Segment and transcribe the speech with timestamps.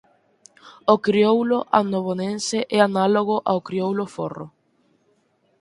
[0.93, 4.47] O crioulo annobonense é análogo ao crioulo forro.